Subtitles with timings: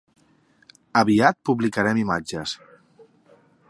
[1.03, 2.59] Aviat publicarem imatges.